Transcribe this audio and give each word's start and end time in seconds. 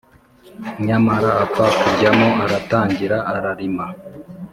Nyamara 0.85 1.29
apfa 1.43 1.65
kujyamo 1.79 2.29
aratangira 2.43 3.17
ararima. 3.35 3.85